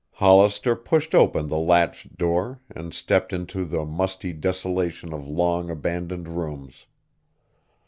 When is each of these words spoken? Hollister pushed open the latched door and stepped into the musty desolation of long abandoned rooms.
Hollister 0.13 0.75
pushed 0.75 1.13
open 1.13 1.45
the 1.47 1.59
latched 1.59 2.17
door 2.17 2.59
and 2.71 2.91
stepped 2.91 3.31
into 3.31 3.65
the 3.65 3.85
musty 3.85 4.33
desolation 4.33 5.13
of 5.13 5.27
long 5.27 5.69
abandoned 5.69 6.27
rooms. 6.27 6.87